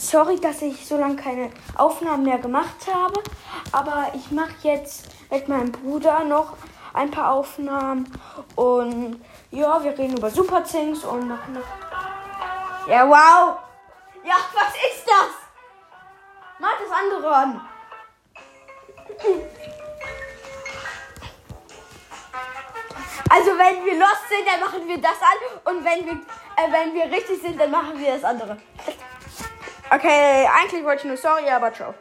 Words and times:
sorry, 0.00 0.40
dass 0.40 0.62
ich 0.62 0.86
so 0.86 0.96
lange 0.96 1.16
keine 1.16 1.50
Aufnahmen 1.76 2.24
mehr 2.24 2.38
gemacht 2.38 2.86
habe. 2.92 3.22
Aber 3.72 4.12
ich 4.14 4.30
mache 4.30 4.54
jetzt 4.62 5.08
mit 5.30 5.48
meinem 5.48 5.70
Bruder 5.70 6.24
noch 6.24 6.56
ein 6.94 7.10
paar 7.10 7.32
Aufnahmen. 7.32 8.10
Und 8.56 9.22
ja, 9.50 9.82
wir 9.82 9.96
reden 9.96 10.16
über 10.16 10.30
Super 10.30 10.64
Things 10.64 11.04
und 11.04 11.28
machen 11.28 11.54
noch. 11.54 12.88
Ja, 12.88 13.06
wow! 13.08 13.58
Ja, 14.24 14.36
was 14.54 14.74
ist 14.74 15.06
das? 15.06 15.30
Mach 16.58 16.74
das 16.78 16.90
andere 16.90 17.34
an. 17.34 17.60
Also 23.28 23.50
wenn 23.50 23.84
wir 23.84 23.98
lost 23.98 24.28
sind, 24.28 24.46
dann 24.46 24.60
machen 24.60 24.88
wir 24.88 24.98
das 24.98 25.12
an 25.20 25.72
und 25.72 25.84
wenn 25.84 26.04
wir, 26.04 26.12
äh, 26.12 26.72
wenn 26.72 26.94
wir 26.94 27.04
richtig 27.04 27.40
sind, 27.40 27.60
dann 27.60 27.70
machen 27.70 27.98
wir 27.98 28.14
das 28.14 28.24
andere. 28.24 28.56
Okay, 29.92 30.46
eigentlich 30.56 30.84
wollte 30.84 31.02
ich 31.02 31.04
nur 31.08 31.16
sorry, 31.16 31.48
aber 31.50 31.72
ciao. 31.72 31.94